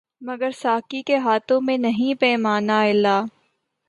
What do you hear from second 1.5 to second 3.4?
میں نہیں پیمانۂ الا